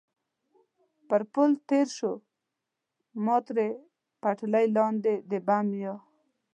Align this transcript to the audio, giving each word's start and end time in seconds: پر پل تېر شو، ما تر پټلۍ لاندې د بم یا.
پر 1.07 1.21
پل 1.33 1.51
تېر 1.67 1.87
شو، 1.97 2.13
ما 3.23 3.35
تر 3.45 3.57
پټلۍ 4.21 4.65
لاندې 4.75 5.13
د 5.29 5.31
بم 5.47 5.67
یا. 5.83 5.93